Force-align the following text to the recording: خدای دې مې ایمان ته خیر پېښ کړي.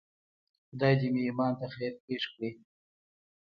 خدای 0.69 0.93
دې 0.99 1.07
مې 1.13 1.21
ایمان 1.25 1.53
ته 1.59 1.65
خیر 1.75 1.93
پېښ 2.05 2.23
کړي. 2.33 2.51